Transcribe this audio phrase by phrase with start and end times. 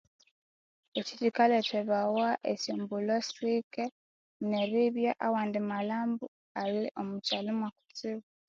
[0.99, 3.85] Ekyo kikalethebawa eshombulho siki
[4.49, 6.25] neribya awandimalhambo
[6.61, 8.25] Ali omuchalo mwakutsibu